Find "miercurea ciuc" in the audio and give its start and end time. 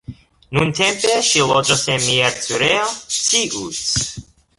2.05-3.79